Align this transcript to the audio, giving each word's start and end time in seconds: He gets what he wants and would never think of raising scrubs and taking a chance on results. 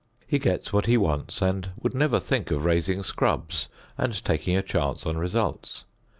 He 0.25 0.39
gets 0.39 0.73
what 0.73 0.87
he 0.87 0.97
wants 0.97 1.43
and 1.43 1.69
would 1.79 1.93
never 1.93 2.19
think 2.19 2.49
of 2.49 2.65
raising 2.65 3.03
scrubs 3.03 3.67
and 3.99 4.25
taking 4.25 4.57
a 4.57 4.63
chance 4.63 5.05
on 5.05 5.15
results. 5.19 5.85